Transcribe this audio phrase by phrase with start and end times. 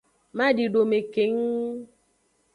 [0.37, 1.39] Madidome keng.